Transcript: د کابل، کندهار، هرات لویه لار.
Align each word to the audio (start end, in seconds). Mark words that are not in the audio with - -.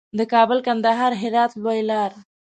د 0.17 0.19
کابل، 0.33 0.59
کندهار، 0.67 1.11
هرات 1.21 1.51
لویه 1.63 1.85
لار. 1.89 2.11